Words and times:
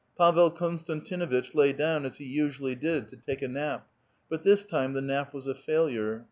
Pavel 0.17 0.49
Konstantinuiteh 0.49 1.53
lay 1.53 1.73
down, 1.73 2.05
as 2.07 2.17
he 2.17 2.25
usually 2.25 2.73
did, 2.73 3.07
to 3.09 3.17
take 3.17 3.43
a 3.43 3.47
nap, 3.47 3.87
but 4.31 4.41
this 4.41 4.65
time 4.65 4.93
the 4.93 4.99
nap 5.01 5.31
was 5.31 5.45
a 5.45 5.53
failure. 5.53 6.19